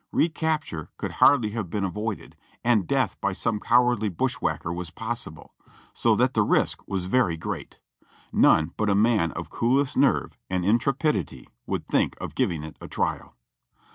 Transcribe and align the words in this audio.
Recapture 0.11 0.89
could 0.97 1.11
hardly 1.11 1.51
have 1.51 1.69
been 1.69 1.83
avoided, 1.83 2.35
and 2.63 2.87
death 2.87 3.21
by 3.21 3.33
some 3.33 3.59
cowardly 3.59 4.09
bushwhacker 4.09 4.73
was 4.73 4.89
possible, 4.89 5.53
so 5.93 6.15
that 6.15 6.33
the 6.33 6.41
risk 6.41 6.81
was 6.87 7.05
very 7.05 7.37
great. 7.37 7.77
None 8.33 8.73
but 8.77 8.89
a 8.89 8.95
man 8.95 9.31
of 9.33 9.51
coolest 9.51 9.95
nerve 9.95 10.35
and 10.49 10.65
intrepidity 10.65 11.47
would 11.67 11.87
think 11.87 12.15
of 12.19 12.33
giving 12.33 12.63
it 12.63 12.77
a 12.81 12.87
trial. 12.87 13.35